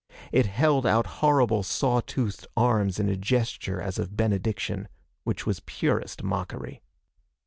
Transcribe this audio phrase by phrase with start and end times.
[0.31, 4.87] It held out horrible sawtoothed arms in a gesture as of benediction
[5.25, 6.81] which was purest mockery.